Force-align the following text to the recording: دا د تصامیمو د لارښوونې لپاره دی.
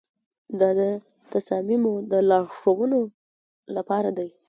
دا 0.59 0.69
د 0.79 0.81
تصامیمو 1.33 1.93
د 2.11 2.13
لارښوونې 2.29 3.01
لپاره 3.75 4.09
دی. 4.17 4.29